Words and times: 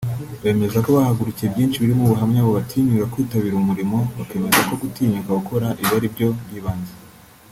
bemeza 0.43 0.77
ko 0.83 0.89
bahungukiye 0.95 1.47
byinshi 1.53 1.81
birimo 1.83 2.01
ubuhamya 2.05 2.41
bubatinyura 2.45 3.09
kwitabira 3.13 3.55
umurimo 3.57 3.97
bakemeza 4.17 4.59
ko 4.67 4.73
gutinyuka 4.81 5.29
gukora 5.39 5.67
ibaribyo 5.83 6.27
by’ibanze 6.47 6.93